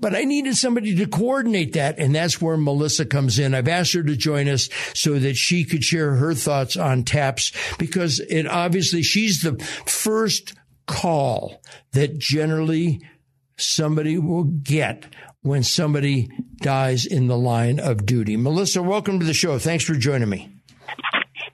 [0.00, 1.98] But I needed somebody to coordinate that.
[1.98, 3.54] And that's where Melissa comes in.
[3.54, 7.52] I've asked her to join us so that she could share her thoughts on TAPS
[7.78, 10.54] because it obviously she's the first
[10.86, 11.60] call
[11.92, 13.00] that generally
[13.56, 15.06] somebody will get
[15.42, 18.36] when somebody dies in the line of duty.
[18.36, 19.58] Melissa, welcome to the show.
[19.58, 20.50] Thanks for joining me.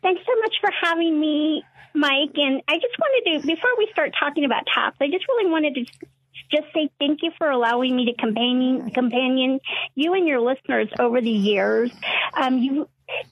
[0.03, 1.63] Thanks so much for having me,
[1.95, 2.35] Mike.
[2.35, 5.75] And I just wanted to, before we start talking about TAPS, I just really wanted
[5.75, 5.85] to
[6.51, 9.61] just say thank you for allowing me to companion companion
[9.95, 11.91] you and your listeners over the years.
[12.35, 12.89] Um, you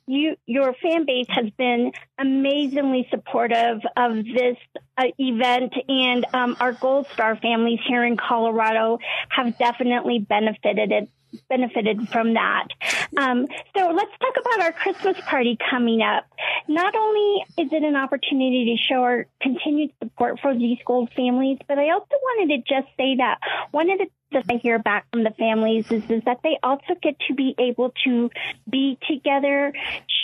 [0.07, 4.57] you your fan base has been amazingly supportive of this
[4.97, 8.99] uh, event and um, our gold star families here in colorado
[9.29, 11.09] have definitely benefited it
[11.49, 12.69] benefited from that.
[13.17, 16.27] Um, so let's talk about our Christmas party coming up.
[16.69, 21.59] Not only is it an opportunity to show our continued support for these gold families,
[21.69, 23.39] but I also wanted to just say that
[23.71, 26.59] one of the things that I hear back from the families is, is that they
[26.63, 28.31] also get to be able to
[28.69, 29.73] be together,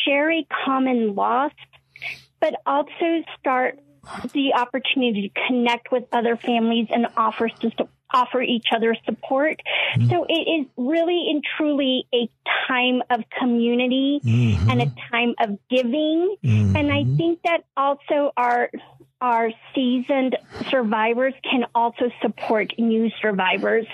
[0.04, 1.52] share a common loss,
[2.40, 3.78] but also start
[4.32, 7.48] the opportunity to connect with other families and offer
[8.12, 9.60] offer each other support.
[9.96, 10.10] Mm-hmm.
[10.10, 12.28] So it is really and truly a
[12.68, 14.70] time of community mm-hmm.
[14.70, 16.36] and a time of giving.
[16.44, 16.76] Mm-hmm.
[16.76, 18.70] And I think that also our
[19.20, 20.36] our seasoned
[20.70, 23.86] survivors can also support new survivors.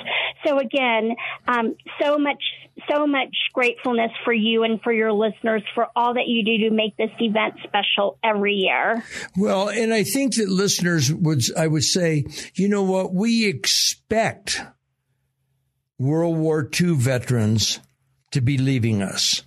[0.44, 1.16] So again,
[1.48, 2.42] um, so much,
[2.88, 6.74] so much gratefulness for you and for your listeners for all that you do to
[6.74, 9.02] make this event special every year.
[9.36, 14.62] Well, and I think that listeners would, I would say, you know what, we expect
[15.98, 17.80] World War II veterans
[18.30, 19.42] to be leaving us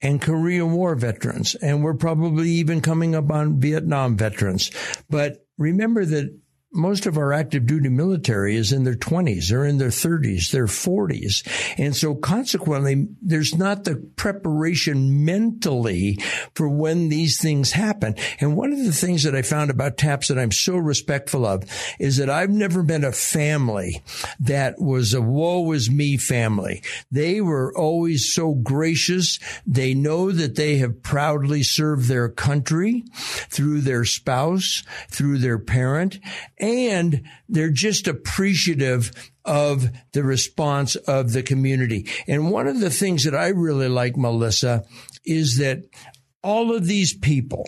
[0.00, 1.54] and Korean War veterans.
[1.56, 4.70] And we're probably even coming up on Vietnam veterans.
[5.08, 6.38] But remember that
[6.76, 10.66] most of our active duty military is in their 20s or in their 30s, their
[10.66, 11.46] 40s.
[11.78, 16.18] And so consequently, there's not the preparation mentally
[16.54, 18.14] for when these things happen.
[18.40, 21.64] And one of the things that I found about TAPS that I'm so respectful of
[21.98, 24.02] is that I've never been a family
[24.40, 26.82] that was a woe is me family.
[27.10, 29.38] They were always so gracious.
[29.66, 33.04] They know that they have proudly served their country
[33.48, 36.18] through their spouse, through their parent
[36.66, 39.12] and they're just appreciative
[39.44, 42.08] of the response of the community.
[42.26, 44.84] And one of the things that I really like, Melissa,
[45.24, 45.84] is that
[46.42, 47.64] all of these people,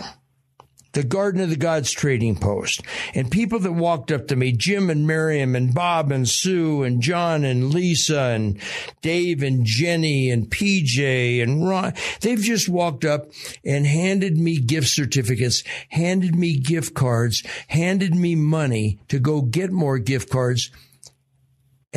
[0.99, 2.83] the Garden of the Gods trading post,
[3.15, 7.01] and people that walked up to me, Jim and Miriam and Bob and Sue and
[7.01, 8.59] John and Lisa and
[9.01, 13.31] Dave and Jenny and PJ and Ron, they've just walked up
[13.65, 19.71] and handed me gift certificates, handed me gift cards, handed me money to go get
[19.71, 20.69] more gift cards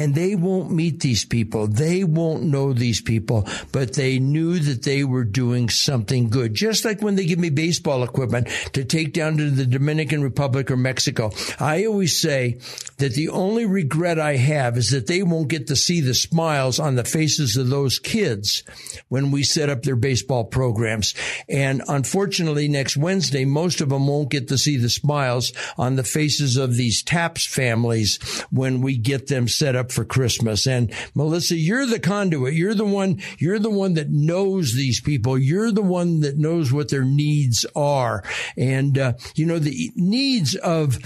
[0.02, 1.68] and they won't meet these people.
[1.68, 6.56] They won't know these people, but they knew that they were doing something good.
[6.56, 10.72] Just like when they give me baseball equipment to take down to the Dominican Republic
[10.72, 11.30] or Mexico.
[11.60, 12.58] I always say
[12.98, 16.80] that the only regret I have is that they won't get to see the smiles
[16.80, 18.64] on the faces of those kids
[19.10, 21.14] when we set up their baseball programs.
[21.48, 26.04] And unfortunately, next Wednesday, most of them won't get to see the smiles on the
[26.04, 28.18] faces of these TAPS families
[28.50, 30.66] when we get them set up for Christmas.
[30.66, 32.54] And Melissa, you're the conduit.
[32.54, 35.38] You're the one, you're the one that knows these people.
[35.38, 38.24] You're the one that knows what their needs are.
[38.58, 40.98] And, uh, you know, the needs of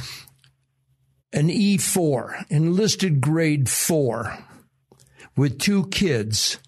[1.33, 4.37] an E4, enlisted grade four
[5.35, 6.59] with two kids,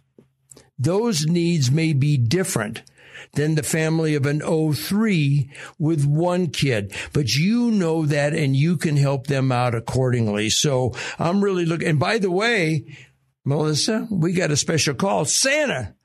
[0.77, 2.84] those needs may be different
[3.38, 6.93] than the family of an 03 with one kid.
[7.13, 10.50] But you know that and you can help them out accordingly.
[10.50, 11.88] So I'm really looking.
[11.88, 12.97] And by the way,
[13.45, 15.23] Melissa, we got a special call.
[15.23, 15.95] Santa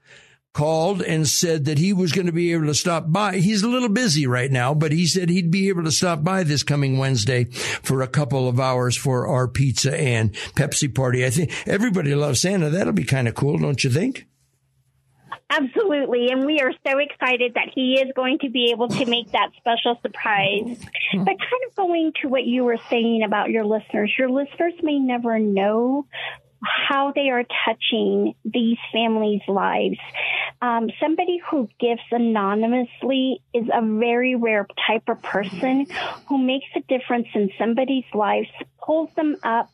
[0.52, 3.38] called and said that he was going to be able to stop by.
[3.38, 6.42] He's a little busy right now, but he said he'd be able to stop by
[6.42, 11.24] this coming Wednesday for a couple of hours for our pizza and Pepsi party.
[11.24, 12.70] I think everybody loves Santa.
[12.70, 14.26] That'll be kind of cool, don't you think?
[15.58, 16.30] Absolutely.
[16.30, 19.50] And we are so excited that he is going to be able to make that
[19.58, 20.80] special surprise.
[21.12, 21.24] Hmm.
[21.24, 24.98] But kind of going to what you were saying about your listeners, your listeners may
[24.98, 26.06] never know
[26.62, 29.98] how they are touching these families' lives.
[30.60, 35.86] Um, somebody who gives anonymously is a very rare type of person
[36.28, 38.48] who makes a difference in somebody's lives,
[38.80, 39.70] pulls them up,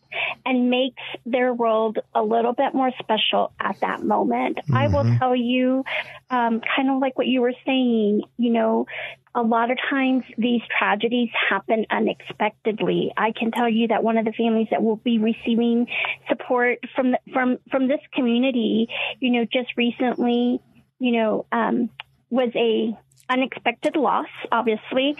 [0.46, 4.56] and makes their world a little bit more special at that moment.
[4.56, 4.76] Mm-hmm.
[4.76, 5.18] I will mm-hmm.
[5.18, 5.84] tell you,
[6.30, 8.86] um, kind of like what you were saying, you know,
[9.34, 13.12] a lot of times these tragedies happen unexpectedly.
[13.16, 15.86] I can tell you that one of the families that will be receiving
[16.28, 18.88] support from the, from from this community,
[19.20, 20.60] you know, just recently,
[20.98, 21.90] you know, um,
[22.30, 22.96] was a
[23.30, 25.16] unexpected loss, obviously,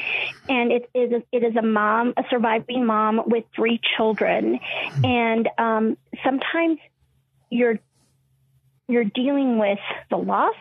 [0.49, 4.59] and it is a, it is a mom, a surviving mom with three children,
[5.05, 6.79] and um, sometimes
[7.51, 7.79] you're
[8.88, 9.79] you're dealing with
[10.11, 10.57] the loss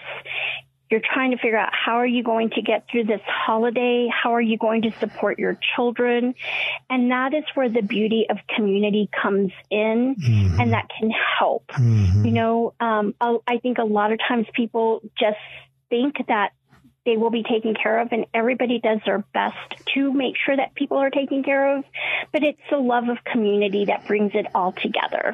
[0.89, 4.07] you're trying to figure out how are you going to get through this holiday?
[4.11, 6.35] How are you going to support your children?
[6.89, 10.61] And that is where the beauty of community comes in mm-hmm.
[10.61, 11.67] and that can help.
[11.67, 12.25] Mm-hmm.
[12.25, 15.37] You know, um, I think a lot of times people just
[15.89, 16.51] think that
[17.07, 19.55] they will be taken care of, and everybody does their best
[19.95, 21.85] to make sure that people are taken care of.
[22.33, 25.33] But it's the love of community that brings it all together.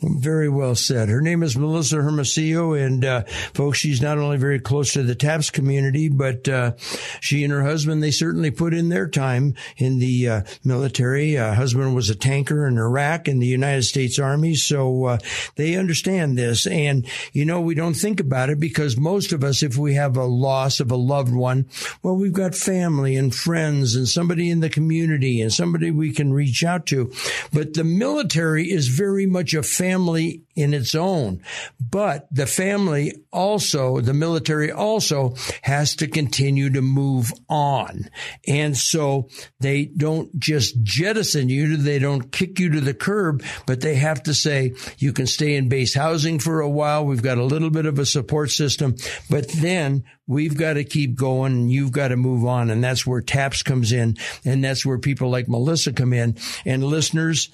[0.00, 1.10] Very well said.
[1.10, 5.14] Her name is Melissa Hermosillo, and uh, folks, she's not only very close to the
[5.14, 6.72] TAPS community, but uh,
[7.20, 11.36] she and her husband they certainly put in their time in the uh, military.
[11.36, 15.18] Uh, husband was a tanker in Iraq in the United States Army, so uh,
[15.56, 16.66] they understand this.
[16.66, 20.16] And you know, we don't think about it because most of us, if we have
[20.16, 21.66] a loss of a loved one,
[22.02, 26.32] well, we've got family and friends and somebody in the community and somebody we can
[26.32, 27.12] reach out to.
[27.52, 31.42] But the military is very much a family in its own.
[31.80, 38.08] But the family also, the military also has to continue to move on.
[38.46, 39.28] And so
[39.60, 44.22] they don't just jettison you, they don't kick you to the curb, but they have
[44.24, 47.04] to say, you can stay in base housing for a while.
[47.04, 48.96] We've got a little bit of a support system,
[49.30, 52.70] but then we've got to keep going and you've got to move on.
[52.70, 54.16] And that's where TAPS comes in.
[54.44, 56.36] And that's where people like Melissa come in.
[56.64, 57.48] And listeners,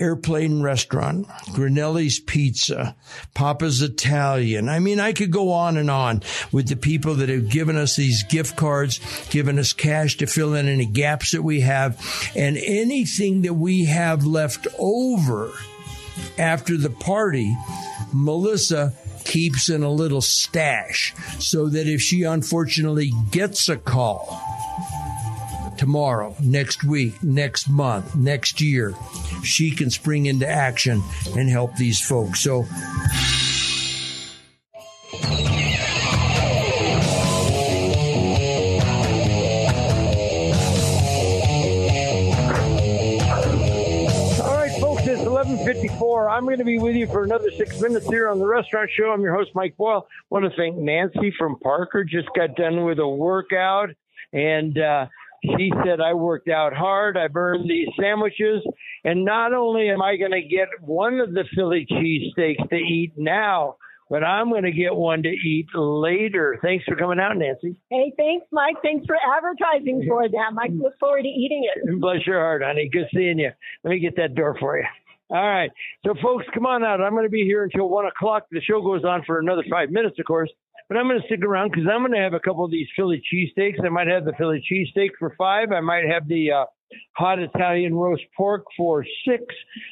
[0.00, 2.94] Airplane Restaurant, Grinelli's Pizza,
[3.34, 4.68] Papa's Italian.
[4.68, 7.96] I mean, I could go on and on with the people that have given us
[7.96, 12.00] these gift cards, given us cash to fill in any gaps that we have,
[12.36, 15.50] and anything that we have left over
[16.38, 17.56] after the party,
[18.12, 24.40] Melissa keeps in a little stash so that if she unfortunately gets a call,
[25.78, 28.94] tomorrow, next week, next month, next year,
[29.44, 31.02] she can spring into action
[31.36, 32.40] and help these folks.
[32.40, 32.66] So,
[45.68, 46.30] 54.
[46.30, 49.10] I'm going to be with you for another six minutes here on the restaurant show.
[49.10, 50.06] I'm your host, Mike Boyle.
[50.30, 52.04] want to thank Nancy from Parker.
[52.04, 53.90] Just got done with a workout,
[54.32, 55.06] and uh,
[55.42, 57.16] she said, I worked out hard.
[57.16, 58.62] I've earned these sandwiches.
[59.04, 63.12] And not only am I going to get one of the Philly cheesesteaks to eat
[63.16, 63.76] now,
[64.10, 66.58] but I'm going to get one to eat later.
[66.62, 67.76] Thanks for coming out, Nancy.
[67.90, 68.76] Hey, thanks, Mike.
[68.82, 70.58] Thanks for advertising for them.
[70.58, 72.00] I look forward to eating it.
[72.00, 72.88] Bless your heart, honey.
[72.90, 73.50] Good seeing you.
[73.84, 74.84] Let me get that door for you.
[75.30, 75.70] All right.
[76.06, 77.02] So, folks, come on out.
[77.02, 78.46] I'm going to be here until 1 o'clock.
[78.50, 80.50] The show goes on for another five minutes, of course.
[80.88, 82.88] But I'm going to stick around because I'm going to have a couple of these
[82.96, 83.84] Philly cheesesteaks.
[83.84, 85.70] I might have the Philly cheesesteak for five.
[85.70, 86.64] I might have the uh,
[87.12, 89.44] hot Italian roast pork for six.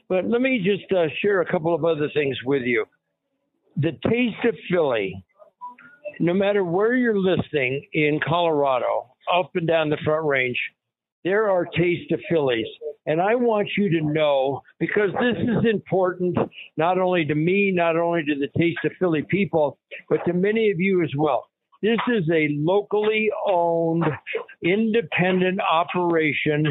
[0.08, 2.86] But let me just uh, share a couple of other things with you.
[3.76, 5.22] The taste of Philly,
[6.18, 10.58] no matter where you're listening in Colorado, up and down the Front Range,
[11.24, 12.66] there are taste of Phillies.
[13.06, 16.36] And I want you to know because this is important
[16.76, 20.70] not only to me, not only to the taste of Philly people, but to many
[20.70, 21.46] of you as well.
[21.82, 24.04] This is a locally owned,
[24.64, 26.66] independent operation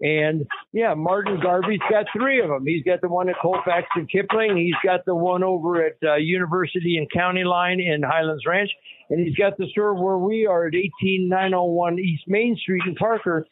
[0.00, 2.64] and yeah, Martin Garvey's got three of them.
[2.66, 4.56] He's got the one at Colfax and Kipling.
[4.56, 8.70] He's got the one over at uh, University and County Line in Highlands Ranch.
[9.10, 13.44] And he's got the store where we are at 18901 East Main Street in Parker.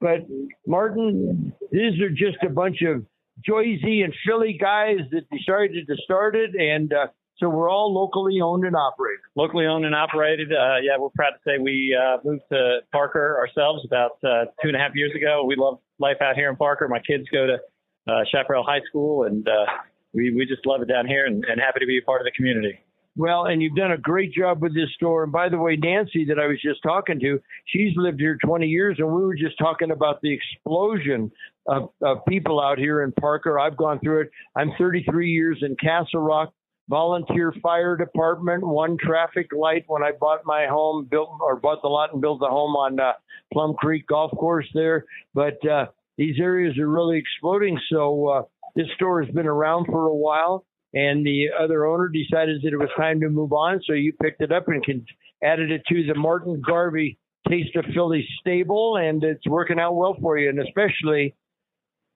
[0.00, 0.26] But
[0.66, 3.04] Martin, these are just a bunch of
[3.46, 6.54] Joyzy and Philly guys that decided to start it.
[6.54, 9.24] And uh, so we're all locally owned and operated.
[9.34, 10.52] Locally owned and operated.
[10.52, 14.68] Uh, yeah, we're proud to say we uh, moved to Parker ourselves about uh, two
[14.68, 15.44] and a half years ago.
[15.44, 16.88] We love life out here in Parker.
[16.88, 19.66] My kids go to uh, Chaparral High School, and uh,
[20.12, 22.24] we we just love it down here, and, and happy to be a part of
[22.24, 22.78] the community.
[23.16, 25.24] Well, and you've done a great job with this store.
[25.24, 28.66] And by the way, Nancy, that I was just talking to, she's lived here 20
[28.66, 31.30] years, and we were just talking about the explosion
[31.66, 33.58] of, of people out here in Parker.
[33.58, 34.30] I've gone through it.
[34.56, 36.54] I'm 33 years in Castle Rock
[36.90, 41.88] volunteer fire department, one traffic light when I bought my home, built or bought the
[41.88, 43.12] lot and built the home on uh,
[43.52, 45.06] Plum Creek Golf Course there.
[45.32, 45.86] But uh,
[46.18, 47.78] these areas are really exploding.
[47.90, 48.42] So uh,
[48.74, 52.78] this store has been around for a while, and the other owner decided that it
[52.78, 53.80] was time to move on.
[53.86, 55.06] So you picked it up and can,
[55.42, 57.18] added it to the Martin Garvey
[57.48, 61.34] Taste of Philly stable, and it's working out well for you, and especially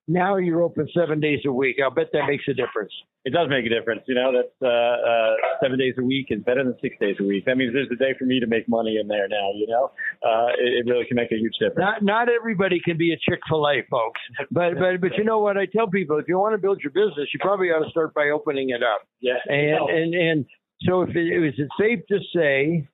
[0.07, 1.76] now you're open seven days a week.
[1.82, 2.92] I'll bet that makes a difference.
[3.24, 4.02] It does make a difference.
[4.07, 7.24] You know, that's uh, uh, seven days a week is better than six days a
[7.24, 7.46] week.
[7.46, 9.48] That means there's a day for me to make money in there now.
[9.55, 9.92] You know,
[10.22, 11.78] uh, it, it really can make a huge difference.
[11.78, 14.20] Not not everybody can be a Chick Fil A, folks.
[14.50, 15.57] But but but you know what?
[15.57, 18.12] I tell people if you want to build your business, you probably ought to start
[18.12, 19.09] by opening it up.
[19.20, 19.40] Yeah.
[19.48, 20.46] And and and
[20.82, 22.86] so if it, is it safe to say,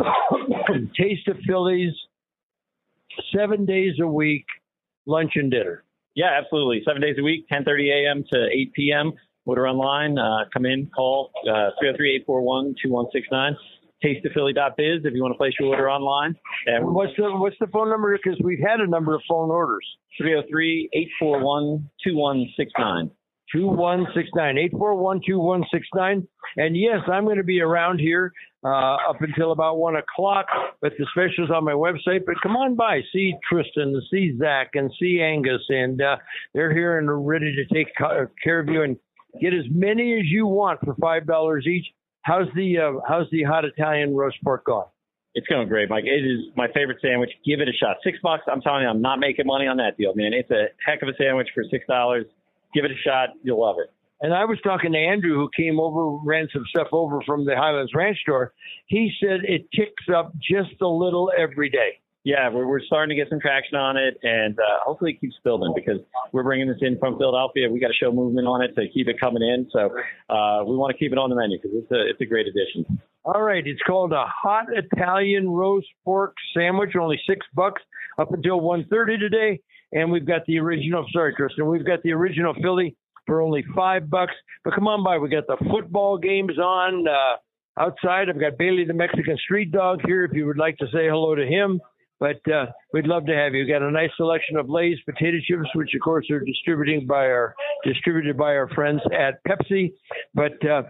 [0.98, 1.94] Taste of Phillies,
[3.32, 4.46] seven days a week
[5.10, 5.84] lunch and dinner.
[6.14, 6.82] Yeah, absolutely.
[6.86, 8.24] Seven days a week, 10:30 a.m.
[8.32, 9.12] to 8 p.m.
[9.46, 10.18] Order online.
[10.18, 11.70] Uh, come in, call uh,
[12.28, 13.54] 303-841-2169.
[14.04, 16.36] Tasteofphilly.biz if you want to place your order online.
[16.66, 18.16] And what's the what's the phone number?
[18.16, 19.86] Because we've had a number of phone orders.
[20.20, 23.10] 303-841-2169.
[23.52, 26.28] 2169 841 2169.
[26.56, 28.32] And yes, I'm going to be around here
[28.64, 30.46] uh, up until about one o'clock.
[30.80, 32.24] But the specials on my website.
[32.26, 36.16] But come on by, see Tristan, see Zach, and see Angus, and uh,
[36.54, 37.88] they're here and ready to take
[38.42, 38.96] care of you and
[39.40, 41.86] get as many as you want for five dollars each.
[42.22, 44.86] How's the uh, how's the hot Italian roast pork going?
[45.34, 46.04] It's going great, Mike.
[46.04, 47.30] It is my favorite sandwich.
[47.46, 47.98] Give it a shot.
[48.02, 48.42] Six bucks.
[48.50, 50.32] I'm telling you, I'm not making money on that deal, man.
[50.32, 52.26] It's a heck of a sandwich for six dollars
[52.74, 53.30] give it a shot.
[53.42, 53.92] You'll love it.
[54.22, 57.56] And I was talking to Andrew, who came over, ran some stuff over from the
[57.56, 58.52] Highlands Ranch store.
[58.86, 62.00] He said it ticks up just a little every day.
[62.22, 65.36] Yeah, we're, we're starting to get some traction on it, and uh, hopefully it keeps
[65.42, 66.00] building because
[66.32, 67.70] we're bringing this in from Philadelphia.
[67.70, 69.66] We got to show movement on it to keep it coming in.
[69.72, 69.86] So
[70.28, 72.46] uh, we want to keep it on the menu because it's a it's a great
[72.46, 73.00] addition.
[73.24, 77.80] All right, it's called a hot Italian roast pork sandwich, only six bucks
[78.18, 79.60] up until 1.30 today
[79.92, 81.06] and we've got the original.
[81.12, 84.34] Sorry, Kristen, we've got the original Philly for only five bucks.
[84.64, 88.28] But come on by, we got the football games on uh, outside.
[88.28, 90.24] I've got Bailey the Mexican Street Dog here.
[90.24, 91.80] If you would like to say hello to him.
[92.18, 93.60] But uh, we'd love to have you.
[93.60, 97.24] We've got a nice selection of Lay's potato chips, which of course are distributing by
[97.24, 99.94] our distributed by our friends at Pepsi.
[100.34, 100.82] But uh,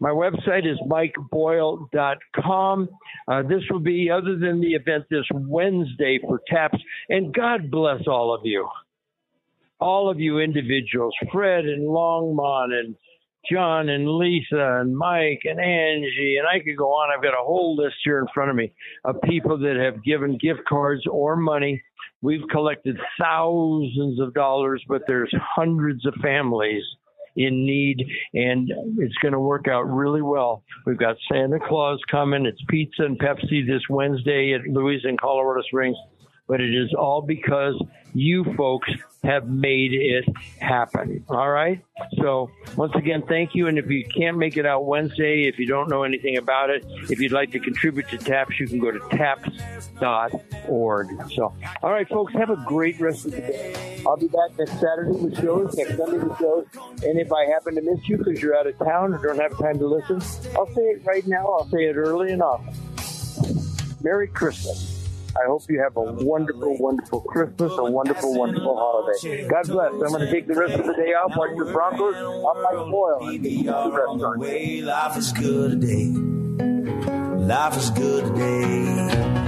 [0.00, 2.88] my website is mikeboyle.com.
[3.26, 6.78] Uh, this will be, other than the event this Wednesday for TAPS,
[7.08, 8.68] and God bless all of you.
[9.80, 12.94] All of you individuals, Fred and Longmont and
[13.50, 17.16] John and Lisa and Mike and Angie, and I could go on.
[17.16, 18.72] I've got a whole list here in front of me
[19.04, 21.82] of people that have given gift cards or money.
[22.20, 26.82] We've collected thousands of dollars, but there's hundreds of families
[27.38, 30.62] in need, and it's going to work out really well.
[30.84, 32.44] We've got Santa Claus coming.
[32.44, 35.96] It's pizza and Pepsi this Wednesday at Louis and Colorado Springs
[36.48, 37.80] but it is all because
[38.14, 38.88] you folks
[39.22, 40.24] have made it
[40.58, 41.24] happen.
[41.28, 41.84] All right.
[42.20, 43.66] So once again, thank you.
[43.68, 46.84] And if you can't make it out Wednesday, if you don't know anything about it,
[47.10, 51.08] if you'd like to contribute to TAPS, you can go to taps.org.
[51.32, 54.02] So, all right, folks, have a great rest of the day.
[54.06, 56.66] I'll be back next Saturday with shows, next Sunday with shows.
[57.02, 59.58] And if I happen to miss you because you're out of town or don't have
[59.58, 60.22] time to listen,
[60.56, 61.44] I'll say it right now.
[61.46, 62.74] I'll say it early and often.
[64.02, 64.97] Merry Christmas.
[65.40, 69.46] I hope you have a wonderful, wonderful Christmas, a wonderful, wonderful holiday.
[69.46, 69.92] God bless.
[69.92, 72.72] I'm going to take the rest of the day off, watch the Broncos on my
[74.18, 74.82] to the.
[74.82, 76.06] Life is good today.
[77.46, 79.47] Life is good today.